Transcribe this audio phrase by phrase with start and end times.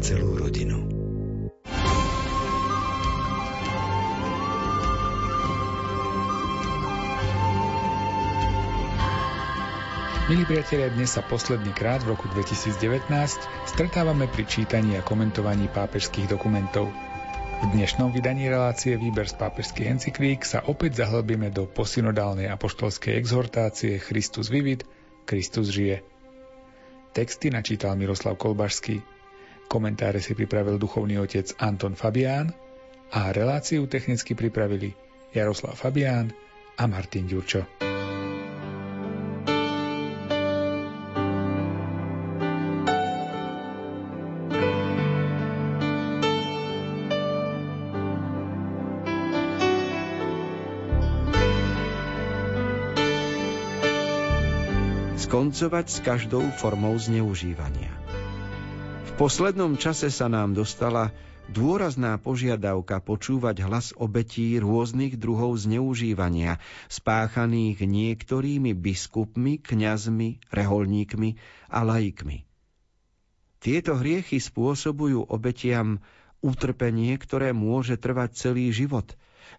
[0.00, 0.80] celú rodinu.
[10.30, 13.12] Milí priatelia, dnes sa posledný krát v roku 2019
[13.66, 16.88] stretávame pri čítaní a komentovaní pápežských dokumentov.
[17.60, 24.00] V dnešnom vydaní relácie Výber z pápežských encyklík sa opäť zahlbíme do posynodálnej apoštolskej exhortácie
[24.00, 24.86] Christus vivit,
[25.28, 26.00] Kristus žije.
[27.12, 29.19] Texty načítal Miroslav Kolbašský,
[29.70, 32.50] komentáre si pripravil duchovný otec Anton Fabián
[33.14, 34.90] a reláciu technicky pripravili
[35.30, 36.34] Jaroslav Fabián
[36.74, 37.62] a Martin Ďurčo.
[55.30, 57.99] skoncovať s každou formou zneužívania.
[59.20, 61.12] Poslednom čase sa nám dostala
[61.52, 66.56] dôrazná požiadavka počúvať hlas obetí rôznych druhov zneužívania,
[66.88, 71.36] spáchaných niektorými biskupmi, kňazmi, reholníkmi
[71.68, 72.48] a laikmi.
[73.60, 76.00] Tieto hriechy spôsobujú obetiam
[76.40, 79.04] utrpenie, ktoré môže trvať celý život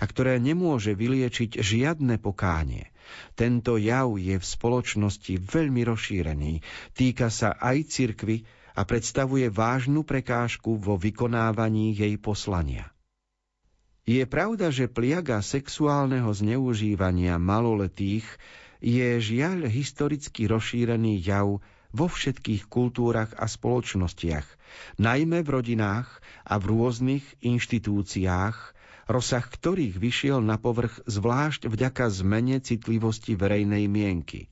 [0.02, 2.90] a ktoré nemôže vyliečiť žiadne pokánie.
[3.38, 6.66] Tento jav je v spoločnosti veľmi rozšírený,
[6.98, 8.42] týka sa aj cirkvy
[8.76, 12.92] a predstavuje vážnu prekážku vo vykonávaní jej poslania.
[14.04, 18.26] Je pravda, že pliaga sexuálneho zneužívania maloletých
[18.82, 21.62] je žiaľ historicky rozšírený jav
[21.94, 24.48] vo všetkých kultúrach a spoločnostiach,
[24.98, 26.10] najmä v rodinách
[26.44, 28.58] a v rôznych inštitúciách,
[29.08, 34.51] rozsah ktorých vyšiel na povrch zvlášť vďaka zmene citlivosti verejnej mienky.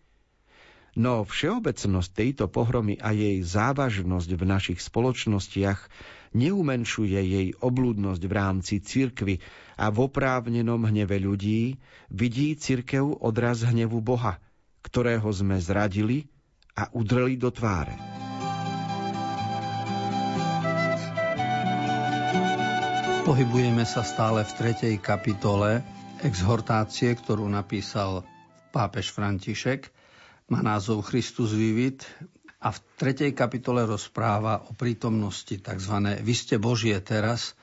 [0.98, 5.86] No všeobecnosť tejto pohromy a jej závažnosť v našich spoločnostiach
[6.34, 9.42] neumenšuje jej oblúdnosť v rámci cirkvy
[9.78, 11.78] a v oprávnenom hneve ľudí
[12.10, 14.42] vidí cirkev odraz hnevu Boha,
[14.86, 16.30] ktorého sme zradili
[16.74, 17.94] a udreli do tváre.
[23.30, 25.86] Pohybujeme sa stále v tretej kapitole
[26.26, 28.26] exhortácie, ktorú napísal
[28.74, 29.99] pápež František.
[30.50, 32.10] Má názov Christus vivit
[32.58, 35.96] a v tretej kapitole rozpráva o prítomnosti tzv.
[36.26, 37.54] Vy ste Božie teraz,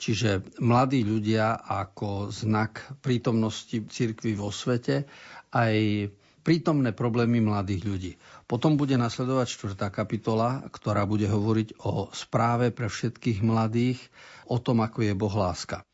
[0.00, 5.04] čiže mladí ľudia ako znak prítomnosti cirkvy vo svete,
[5.52, 6.08] aj
[6.40, 8.12] prítomné problémy mladých ľudí.
[8.48, 14.00] Potom bude nasledovať štvrtá kapitola, ktorá bude hovoriť o správe pre všetkých mladých,
[14.48, 15.84] o tom, ako je Boh láska.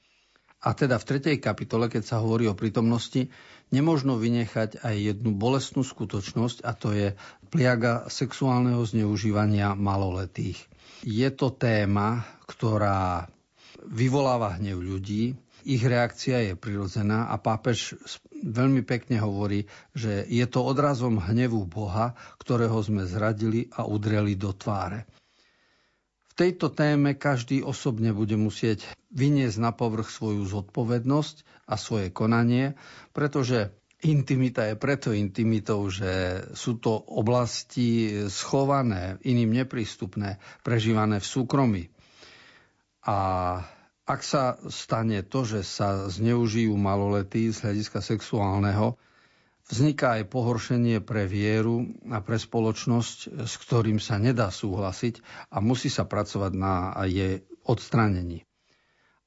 [0.65, 3.29] A teda v tretej kapitole, keď sa hovorí o prítomnosti,
[3.69, 7.09] nemožno vynechať aj jednu bolestnú skutočnosť a to je
[7.53, 10.59] pliaga sexuálneho zneužívania maloletých.
[11.05, 13.29] Je to téma, ktorá
[13.85, 17.99] vyvoláva hnev ľudí, ich reakcia je prirodzená a pápež
[18.39, 19.67] veľmi pekne hovorí,
[19.99, 25.11] že je to odrazom hnevu Boha, ktorého sme zradili a udreli do tváre
[26.37, 32.77] tejto téme každý osobne bude musieť vyniesť na povrch svoju zodpovednosť a svoje konanie,
[33.17, 33.73] pretože
[34.05, 41.85] intimita je preto intimitou, že sú to oblasti schované, iným neprístupné, prežívané v súkromí.
[43.09, 43.17] A
[44.07, 48.95] ak sa stane to, že sa zneužijú maloletí z hľadiska sexuálneho,
[49.67, 55.19] Vzniká aj pohoršenie pre vieru a pre spoločnosť, s ktorým sa nedá súhlasiť
[55.51, 58.47] a musí sa pracovať na jej odstránení.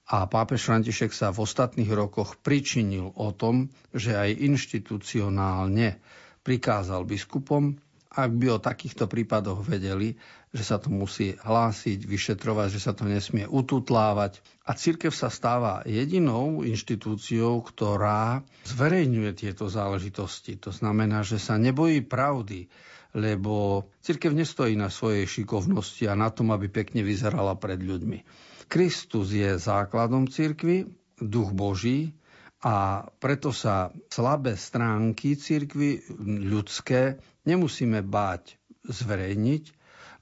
[0.09, 5.99] A pápež František sa v ostatných rokoch pričinil o tom, že aj inštitucionálne
[6.41, 7.77] prikázal biskupom,
[8.09, 10.17] ak by o takýchto prípadoch vedeli,
[10.49, 14.41] že sa to musí hlásiť, vyšetrovať, že sa to nesmie ututlávať.
[14.65, 20.57] A církev sa stáva jedinou inštitúciou, ktorá zverejňuje tieto záležitosti.
[20.57, 22.65] To znamená, že sa nebojí pravdy,
[23.13, 28.25] lebo církev nestojí na svojej šikovnosti a na tom, aby pekne vyzerala pred ľuďmi.
[28.69, 30.89] Kristus je základom církvy,
[31.21, 32.17] duch Boží,
[32.59, 36.03] a preto sa slabé stránky církvy
[36.43, 37.15] ľudské
[37.47, 39.63] nemusíme báť zverejniť,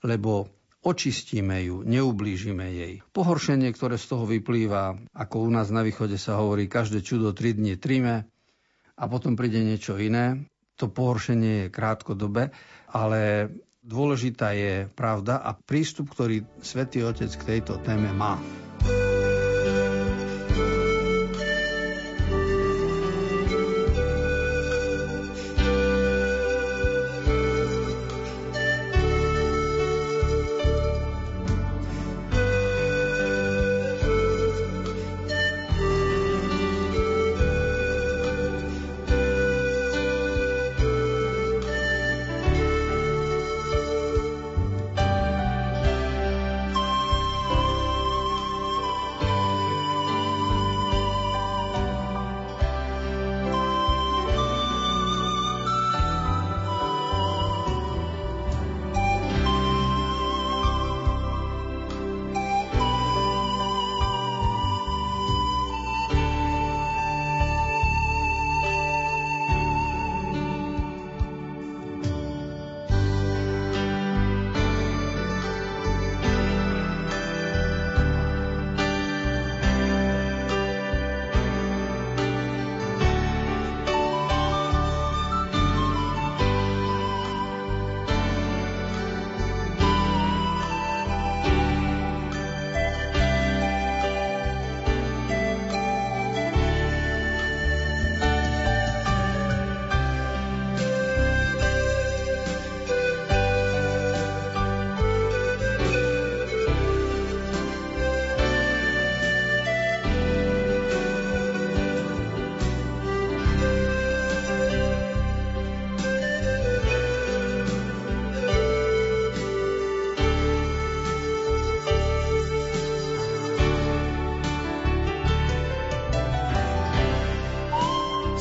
[0.05, 0.45] lebo
[0.85, 2.93] očistíme ju, neublížime jej.
[3.11, 7.57] Pohoršenie, ktoré z toho vyplýva, ako u nás na východe sa hovorí, každé čudo tri
[7.57, 8.29] dni trime
[8.93, 10.45] a potom príde niečo iné.
[10.77, 12.53] To pohoršenie je krátkodobé,
[12.93, 13.49] ale
[13.81, 18.37] dôležitá je pravda a prístup, ktorý Svetý Otec k tejto téme má.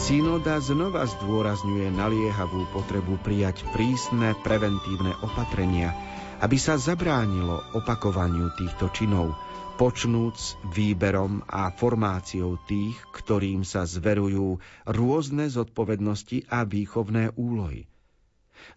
[0.06, 5.90] Synoda znova zdôrazňuje naliehavú potrebu prijať prísne preventívne opatrenia,
[6.38, 9.34] aby sa zabránilo opakovaniu týchto činov,
[9.74, 17.90] počnúc výberom a formáciou tých, ktorým sa zverujú rôzne zodpovednosti a výchovné úlohy.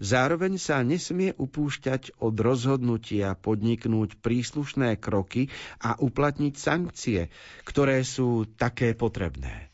[0.01, 7.29] Zároveň sa nesmie upúšťať od rozhodnutia podniknúť príslušné kroky a uplatniť sankcie,
[7.69, 9.68] ktoré sú také potrebné.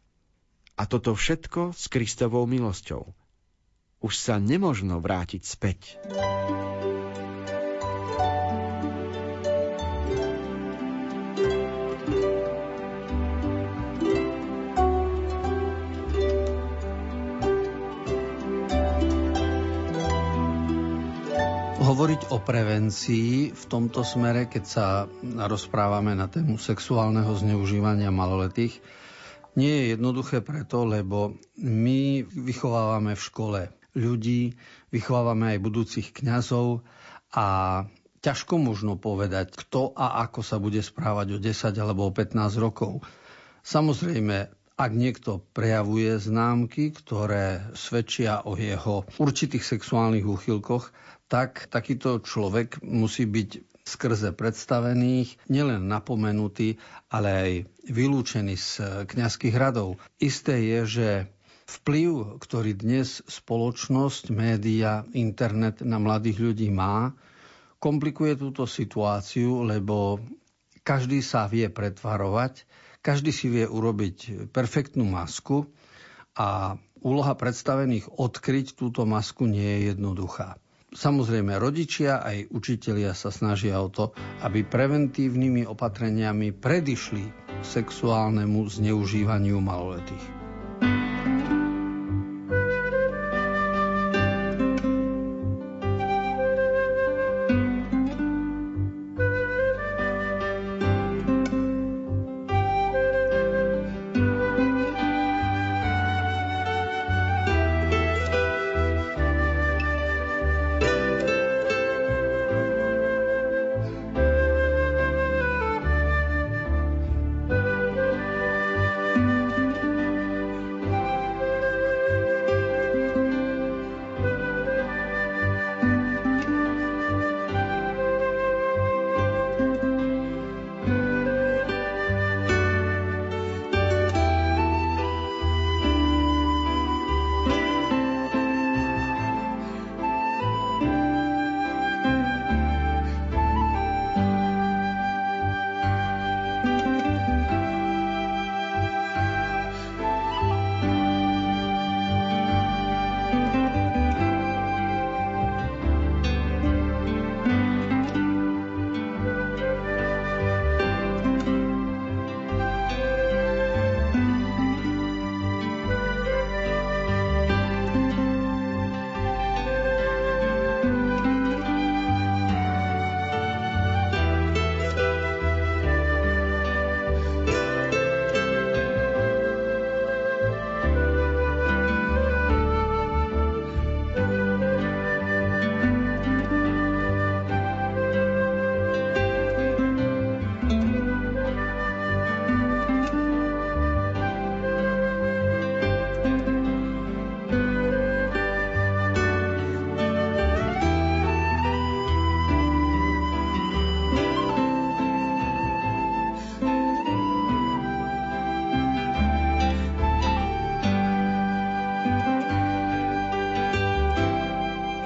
[0.75, 3.07] A toto všetko s Kristovou milosťou.
[4.04, 5.95] Už sa nemožno vrátiť späť.
[21.86, 24.86] Hovoriť o prevencii v tomto smere, keď sa
[25.24, 28.83] rozprávame na tému sexuálneho zneužívania maloletých,
[29.56, 33.62] nie je jednoduché preto, lebo my vychovávame v škole
[33.96, 34.56] ľudí,
[34.92, 36.84] vychovávame aj budúcich kňazov
[37.31, 37.48] a
[38.19, 43.06] ťažko možno povedať, kto a ako sa bude správať o 10 alebo o 15 rokov.
[43.63, 50.92] Samozrejme, ak niekto prejavuje známky, ktoré svedčia o jeho určitých sexuálnych úchylkoch,
[51.31, 56.82] tak takýto človek musí byť skrze predstavených, nielen napomenutý,
[57.14, 57.52] ale aj
[57.86, 58.72] vylúčený z
[59.06, 60.02] kňazských radov.
[60.18, 61.10] Isté je, že
[61.70, 67.14] vplyv, ktorý dnes spoločnosť, média, internet na mladých ľudí má,
[67.78, 70.18] komplikuje túto situáciu, lebo
[70.81, 72.66] každý sa vie pretvarovať,
[73.06, 75.70] každý si vie urobiť perfektnú masku
[76.34, 80.58] a úloha predstavených odkryť túto masku nie je jednoduchá.
[80.95, 84.16] Samozrejme, rodičia aj učitelia sa snažia o to,
[84.47, 87.28] aby preventívnymi opatreniami predišli
[87.59, 90.44] sexuálnemu zneužívaniu maloletých.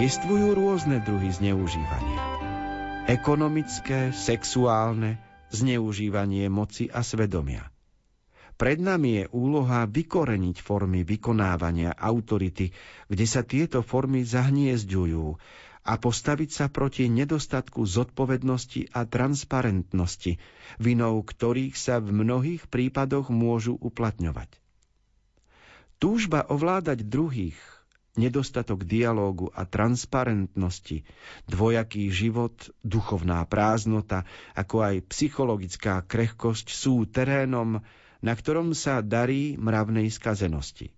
[0.10, 2.18] Existujú rôzne druhy zneužívania.
[3.06, 5.22] Ekonomické, sexuálne,
[5.54, 7.70] zneužívanie moci a svedomia.
[8.58, 12.74] Pred nami je úloha vykoreniť formy vykonávania autority,
[13.06, 15.25] kde sa tieto formy zahniezďujú
[15.86, 20.42] a postaviť sa proti nedostatku zodpovednosti a transparentnosti,
[20.82, 24.58] vinou ktorých sa v mnohých prípadoch môžu uplatňovať.
[26.01, 27.62] Túžba ovládať druhých
[28.18, 31.06] nedostatok dialógu a transparentnosti,
[31.46, 34.25] dvojaký život, duchovná prázdnota,
[34.58, 37.86] ako aj psychologická krehkosť sú terénom,
[38.20, 40.92] na ktorom sa darí mravnej skazenosti.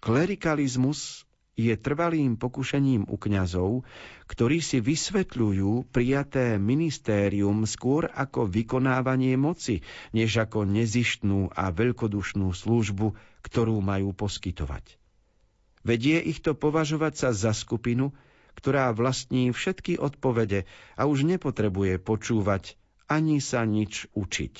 [0.00, 1.28] Klerikalizmus
[1.60, 3.84] je trvalým pokušením u kňazov,
[4.24, 9.84] ktorí si vysvetľujú prijaté ministérium skôr ako vykonávanie moci,
[10.16, 13.12] než ako nezištnú a veľkodušnú službu,
[13.44, 14.99] ktorú majú poskytovať.
[15.80, 18.12] Vedie ich to považovať sa za skupinu,
[18.58, 20.68] ktorá vlastní všetky odpovede
[20.98, 22.76] a už nepotrebuje počúvať
[23.10, 24.54] ani sa nič učiť.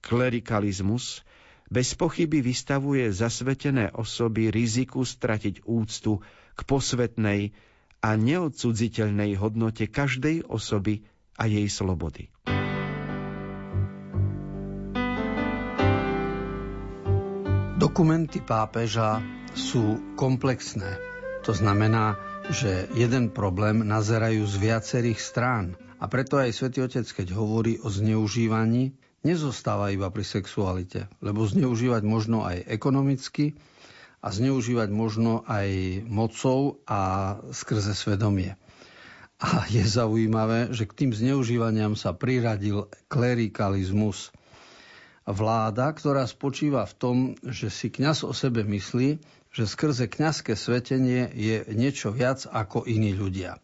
[0.00, 1.26] Klerikalizmus
[1.68, 6.24] bez pochyby vystavuje zasvetené osoby riziku stratiť úctu
[6.56, 7.52] k posvetnej
[8.00, 11.04] a neodsudziteľnej hodnote každej osoby
[11.36, 12.32] a jej slobody.
[17.80, 21.00] Dokumenty pápeža sú komplexné.
[21.46, 25.78] To znamená, že jeden problém nazerajú z viacerých strán.
[26.00, 32.02] A preto aj svätý Otec, keď hovorí o zneužívaní, nezostáva iba pri sexualite, lebo zneužívať
[32.04, 33.52] možno aj ekonomicky
[34.20, 35.68] a zneužívať možno aj
[36.08, 38.56] mocou a skrze svedomie.
[39.40, 44.32] A je zaujímavé, že k tým zneužívaniam sa priradil klerikalizmus.
[45.24, 51.26] Vláda, ktorá spočíva v tom, že si kňaz o sebe myslí, že skrze kňazské svetenie
[51.34, 53.58] je niečo viac ako iní ľudia.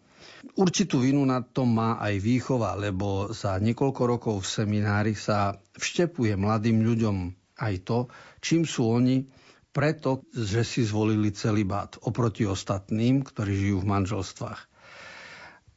[0.58, 6.34] Určitú vinu na tom má aj výchova, lebo za niekoľko rokov v seminári sa vštepuje
[6.34, 7.16] mladým ľuďom
[7.56, 7.98] aj to,
[8.42, 9.26] čím sú oni
[9.70, 14.60] preto, že si zvolili celý bát oproti ostatným, ktorí žijú v manželstvách.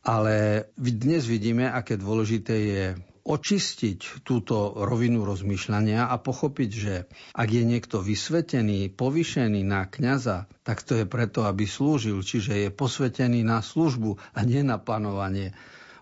[0.07, 2.83] Ale dnes vidíme, aké dôležité je
[3.29, 6.95] očistiť túto rovinu rozmýšľania a pochopiť, že
[7.37, 12.69] ak je niekto vysvetený, povyšený na kňaza, tak to je preto, aby slúžil, čiže je
[12.73, 15.53] posvetený na službu a nie na panovanie.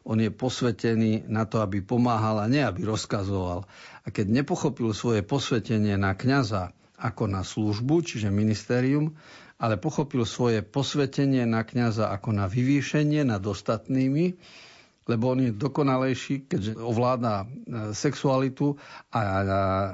[0.08, 3.68] On je posvetený na to, aby pomáhal a nie, aby rozkazoval.
[4.02, 9.20] A keď nepochopil svoje posvetenie na kňaza ako na službu, čiže ministerium,
[9.60, 14.40] ale pochopil svoje posvetenie na kňaza ako na vyvýšenie nad ostatnými,
[15.08, 17.46] lebo on je dokonalejší, keďže ovláda e,
[17.96, 18.76] sexualitu
[19.10, 19.24] a, a,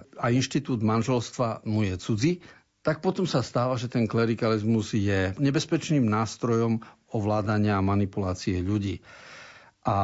[0.02, 2.34] a inštitút manželstva mu je cudzí,
[2.84, 6.84] tak potom sa stáva, že ten klerikalizmus je nebezpečným nástrojom
[7.16, 9.00] ovládania a manipulácie ľudí.
[9.88, 9.98] A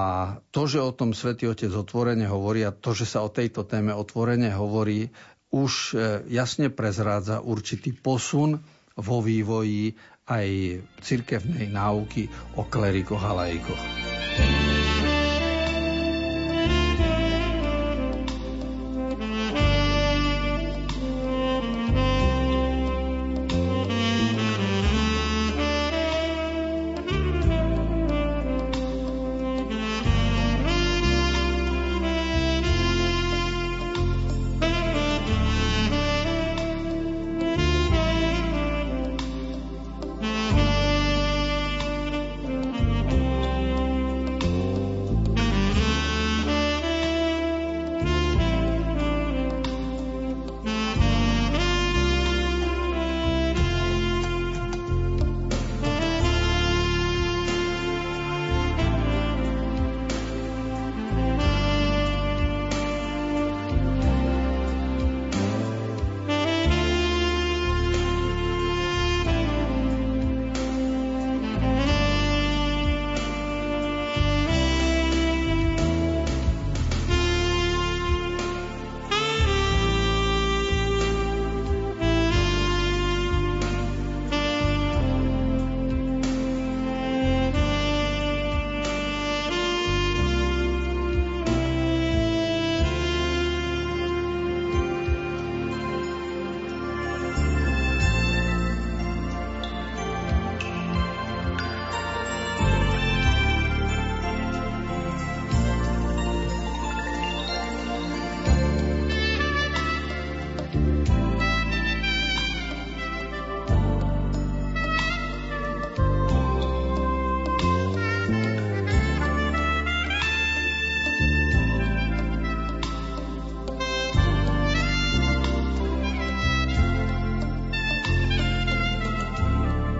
[0.52, 3.92] to, že o tom Svetý Otec otvorene hovorí a to, že sa o tejto téme
[3.92, 5.12] otvorene hovorí,
[5.50, 5.96] už e,
[6.30, 8.62] jasne prezrádza určitý posun
[8.96, 9.96] vo vývoji
[10.30, 10.48] aj
[11.02, 13.84] cirkevnej náuky o klerikoch a laikoch.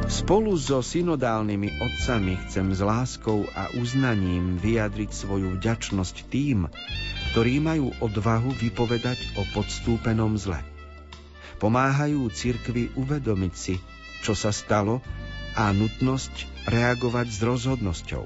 [0.10, 6.66] Spolu so synodálnymi otcami chcem s láskou a uznaním vyjadriť svoju vďačnosť tým,
[7.30, 10.66] ktorí majú odvahu vypovedať o podstúpenom zle.
[11.62, 13.78] Pomáhajú cirkvi uvedomiť si,
[14.26, 14.98] čo sa stalo
[15.54, 18.26] a nutnosť reagovať s rozhodnosťou.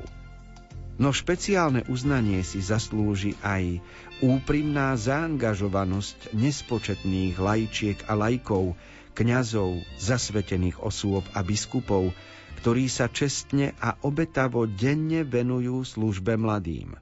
[1.03, 3.83] No špeciálne uznanie si zaslúži aj
[4.23, 8.79] úprimná zaangažovanosť nespočetných lajčiek a lajkov,
[9.13, 12.11] kňazov, zasvetených osôb a biskupov,
[12.59, 16.97] ktorí sa čestne a obetavo denne venujú službe mladým.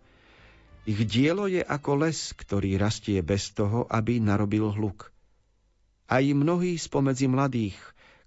[0.90, 5.14] Ich dielo je ako les, ktorý rastie bez toho, aby narobil hluk.
[6.10, 7.78] Aj mnohí spomedzi mladých,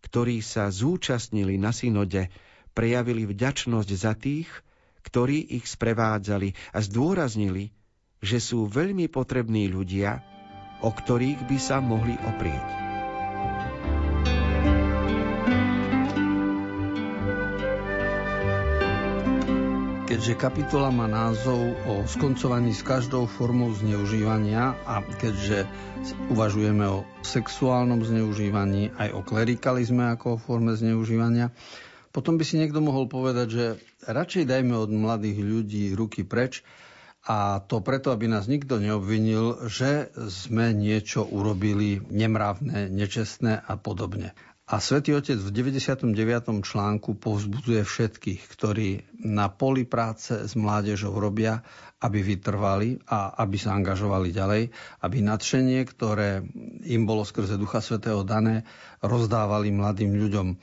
[0.07, 2.31] ktorí sa zúčastnili na synode,
[2.73, 4.49] prejavili vďačnosť za tých,
[5.03, 7.75] ktorí ich sprevádzali a zdôraznili,
[8.25, 10.23] že sú veľmi potrební ľudia,
[10.81, 12.84] o ktorých by sa mohli oprieť.
[20.14, 25.66] Keďže kapitola má názov o skoncovaní s každou formou zneužívania a keďže
[26.31, 31.50] uvažujeme o sexuálnom zneužívaní aj o klerikalizme ako o forme zneužívania,
[32.14, 33.64] potom by si niekto mohol povedať, že
[34.07, 36.62] radšej dajme od mladých ľudí ruky preč
[37.27, 44.31] a to preto, aby nás nikto neobvinil, že sme niečo urobili nemravné, nečestné a podobne.
[44.64, 46.16] A svätý Otec v 99.
[46.64, 48.88] článku povzbudzuje všetkých, ktorí
[49.20, 51.61] na poli práce s mládežou robia,
[52.00, 54.72] aby vytrvali a aby sa angažovali ďalej,
[55.05, 56.48] aby nadšenie, ktoré
[56.88, 58.64] im bolo skrze Ducha Svetého dané,
[59.05, 60.57] rozdávali mladým ľuďom.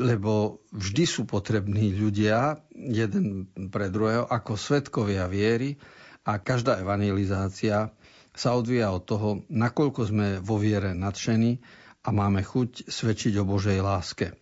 [0.00, 5.76] Lebo vždy sú potrební ľudia, jeden pre druhého, ako svetkovia viery
[6.24, 7.92] a každá evangelizácia
[8.32, 13.82] sa odvíja od toho, nakoľko sme vo viere nadšení, a máme chuť svedčiť o Božej
[13.82, 14.38] láske.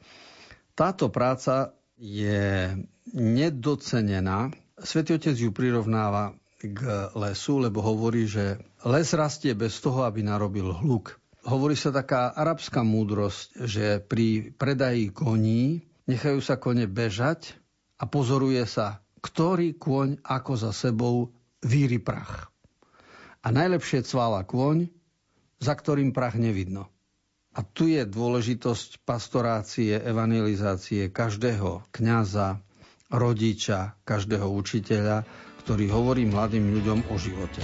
[0.76, 2.76] Táto práca je
[3.16, 4.52] nedocenená.
[4.76, 10.76] Svetý Otec ju prirovnáva k lesu, lebo hovorí, že les rastie bez toho, aby narobil
[10.76, 11.16] hluk.
[11.44, 17.52] Hovorí sa taká arabská múdrosť, že pri predaji koní nechajú sa kone bežať
[18.00, 22.48] a pozoruje sa, ktorý kôň ako za sebou víri prach.
[23.44, 24.88] A najlepšie cvála kôň,
[25.60, 26.93] za ktorým prach nevidno.
[27.54, 32.58] A tu je dôležitosť pastorácie, evangelizácie každého kňaza,
[33.14, 35.22] rodiča, každého učiteľa,
[35.62, 37.62] ktorý hovorí mladým ľuďom o živote.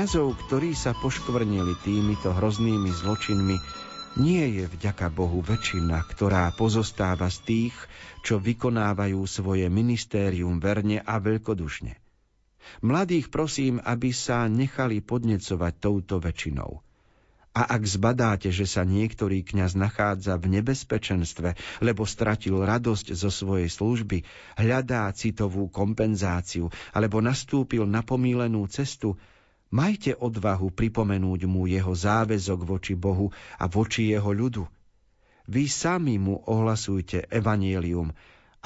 [0.00, 3.56] Kňazov, ktorí sa poškvrnili týmito hroznými zločinmi,
[4.16, 7.76] nie je vďaka Bohu väčšina, ktorá pozostáva z tých,
[8.24, 12.00] čo vykonávajú svoje ministérium verne a veľkodušne.
[12.80, 16.80] Mladých prosím, aby sa nechali podnecovať touto väčšinou.
[17.52, 23.68] A ak zbadáte, že sa niektorý kňaz nachádza v nebezpečenstve, lebo stratil radosť zo svojej
[23.68, 24.24] služby,
[24.56, 29.20] hľadá citovú kompenzáciu alebo nastúpil na pomílenú cestu,
[29.70, 34.66] Majte odvahu pripomenúť mu jeho záväzok voči Bohu a voči jeho ľudu.
[35.46, 38.10] Vy sami mu ohlasujte evanielium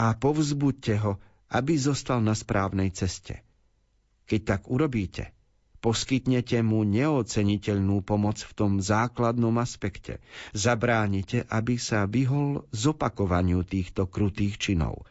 [0.01, 1.21] a povzbuďte ho,
[1.53, 3.45] aby zostal na správnej ceste.
[4.25, 5.37] Keď tak urobíte,
[5.85, 10.25] poskytnete mu neoceniteľnú pomoc v tom základnom aspekte.
[10.57, 15.05] Zabránite, aby sa vyhol zopakovaniu týchto krutých činov.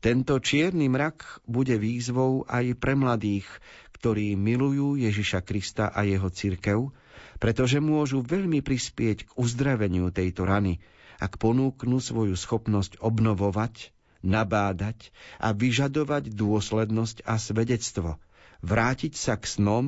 [0.00, 3.48] Tento čierny mrak bude výzvou aj pre mladých,
[3.96, 6.92] ktorí milujú Ježiša Krista a jeho cirkev
[7.36, 10.80] pretože môžu veľmi prispieť k uzdraveniu tejto rany,
[11.20, 18.20] ak ponúknú svoju schopnosť obnovovať, nabádať a vyžadovať dôslednosť a svedectvo,
[18.64, 19.86] vrátiť sa k snom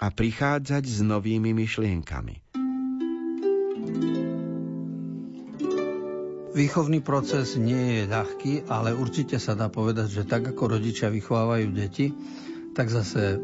[0.00, 2.42] a prichádzať s novými myšlienkami.
[6.52, 11.72] Výchovný proces nie je ľahký, ale určite sa dá povedať, že tak ako rodičia vychovávajú
[11.72, 12.12] deti,
[12.72, 13.36] tak zase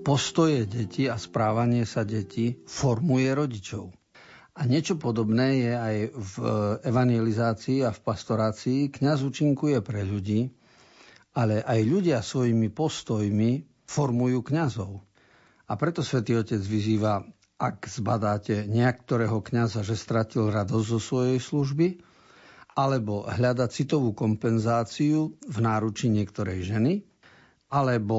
[0.00, 3.92] postoje detí a správanie sa detí formuje rodičov.
[4.56, 6.34] A niečo podobné je aj v
[6.84, 8.88] evangelizácii a v pastorácii.
[8.88, 10.52] Kňaz účinkuje pre ľudí,
[11.36, 15.00] ale aj ľudia svojimi postojmi formujú kňazov.
[15.70, 17.22] A preto svätý Otec vyzýva,
[17.60, 21.88] ak zbadáte niektorého kňaza, že stratil radosť zo svojej služby,
[22.74, 27.09] alebo hľada citovú kompenzáciu v náruči niektorej ženy,
[27.70, 28.18] alebo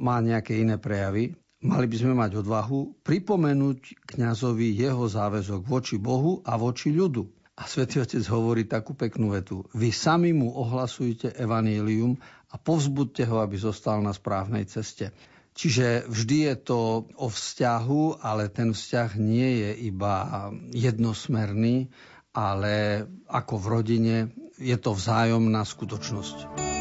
[0.00, 6.40] má nejaké iné prejavy, mali by sme mať odvahu pripomenúť kňazovi jeho záväzok voči Bohu
[6.40, 7.28] a voči ľudu.
[7.56, 9.64] A svätý Otec hovorí takú peknú vetu.
[9.72, 12.20] Vy sami mu ohlasujte evanílium
[12.52, 15.12] a povzbudte ho, aby zostal na správnej ceste.
[15.56, 21.88] Čiže vždy je to o vzťahu, ale ten vzťah nie je iba jednosmerný,
[22.36, 24.16] ale ako v rodine
[24.60, 26.75] je to vzájomná skutočnosť.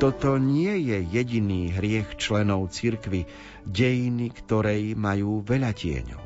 [0.00, 3.28] Toto nie je jediný hriech členov cirkvy,
[3.68, 6.24] dejiny ktorej majú veľa tieňov.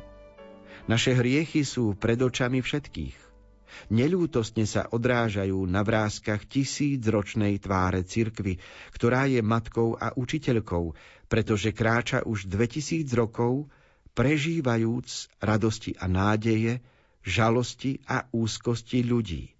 [0.87, 3.19] Naše hriechy sú pred očami všetkých.
[3.91, 8.63] Nelútostne sa odrážajú na vrázkach tisícročnej tváre cirkvy,
[8.95, 10.95] ktorá je matkou a učiteľkou,
[11.27, 13.67] pretože kráča už 2000 rokov,
[14.15, 16.79] prežívajúc radosti a nádeje,
[17.27, 19.51] žalosti a úzkosti ľudí.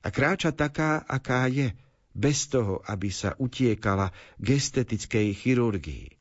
[0.00, 1.76] A kráča taká, aká je–
[2.14, 6.14] bez toho, aby sa utiekala k estetickej chirurgii.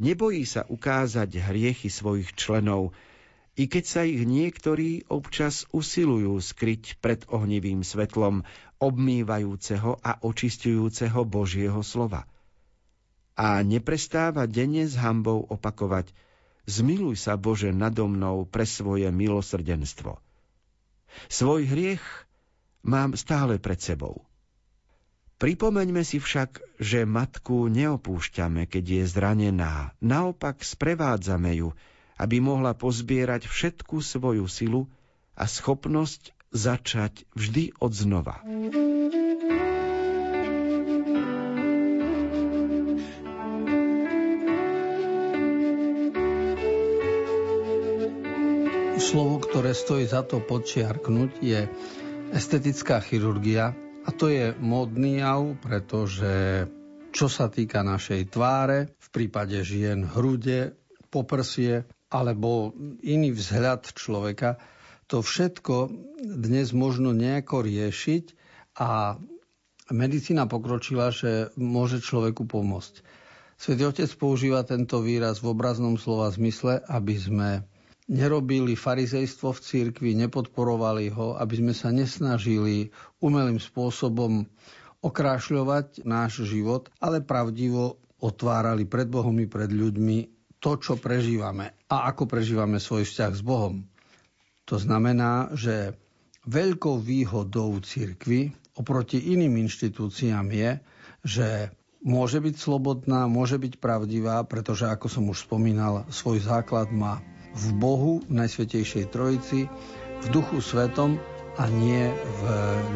[0.00, 2.96] Nebojí sa ukázať hriechy svojich členov,
[3.58, 8.46] i keď sa ich niektorí občas usilujú skryť pred ohnivým svetlom
[8.80, 12.24] obmývajúceho a očistujúceho Božieho slova.
[13.36, 16.12] A neprestáva denne s hambou opakovať
[16.70, 20.22] Zmiluj sa, Bože, nado mnou pre svoje milosrdenstvo.
[21.26, 22.04] Svoj hriech
[22.86, 24.22] mám stále pred sebou.
[25.40, 29.96] Pripomeňme si však, že matku neopúšťame, keď je zranená.
[30.04, 31.72] Naopak sprevádzame ju,
[32.20, 34.92] aby mohla pozbierať všetku svoju silu
[35.32, 38.44] a schopnosť začať vždy od znova.
[49.00, 51.64] Slovo, ktoré stojí za to podčiarknúť, je
[52.36, 53.72] estetická chirurgia,
[54.10, 56.66] a to je módny jav, pretože
[57.14, 60.74] čo sa týka našej tváre, v prípade žien hrude,
[61.14, 62.74] poprsie alebo
[63.06, 64.58] iný vzhľad človeka,
[65.06, 65.94] to všetko
[66.26, 68.34] dnes možno nejako riešiť
[68.82, 69.14] a
[69.94, 73.06] medicína pokročila, že môže človeku pomôcť.
[73.62, 77.62] Svetý Otec používa tento výraz v obraznom slova zmysle, aby sme
[78.10, 82.90] nerobili farizejstvo v cirkvi, nepodporovali ho, aby sme sa nesnažili
[83.22, 84.50] umelým spôsobom
[85.00, 90.18] okrášľovať náš život, ale pravdivo otvárali pred Bohom i pred ľuďmi
[90.60, 93.86] to, čo prežívame a ako prežívame svoj vzťah s Bohom.
[94.68, 95.96] To znamená, že
[96.44, 100.70] veľkou výhodou cirkvy oproti iným inštitúciám je,
[101.24, 101.48] že
[102.04, 107.66] môže byť slobodná, môže byť pravdivá, pretože, ako som už spomínal, svoj základ má v
[107.76, 109.66] Bohu, v Najsvetejšej Trojici,
[110.20, 111.18] v Duchu Svetom
[111.58, 112.40] a nie v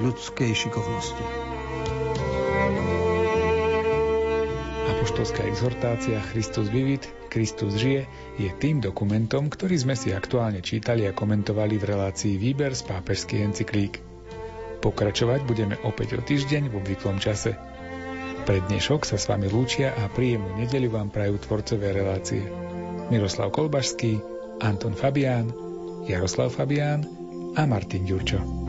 [0.07, 1.25] ľudskej šikovnosti.
[4.95, 8.07] Apoštolská exhortácia Christus vivit, Kristus žije
[8.39, 13.43] je tým dokumentom, ktorý sme si aktuálne čítali a komentovali v relácii Výber z pápežských
[13.43, 14.01] encyklík.
[14.81, 17.57] Pokračovať budeme opäť o týždeň v obvyklom čase.
[18.45, 22.45] Pre dnešok sa s vami lúčia a príjemnú nedeľu vám prajú tvorcové relácie.
[23.09, 25.53] Miroslav Kolbašský, Anton Fabián,
[26.07, 27.07] Jaroslav Fabián
[27.57, 28.64] a Martin Ďurčo.